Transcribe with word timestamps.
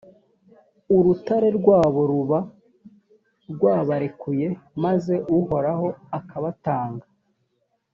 urutare 0.95 1.49
rwabo 1.59 2.01
ruba 2.09 2.39
rwabarekuye, 3.53 4.47
maze 4.83 5.13
uhoraho 5.37 5.87
akabatanga? 6.17 7.05